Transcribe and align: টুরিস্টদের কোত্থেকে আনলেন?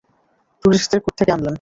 টুরিস্টদের 0.63 0.99
কোত্থেকে 1.05 1.31
আনলেন? 1.31 1.49